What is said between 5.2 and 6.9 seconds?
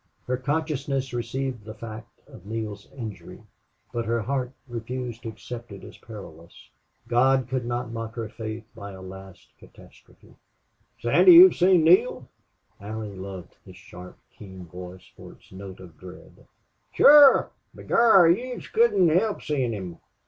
to accept it as perilous.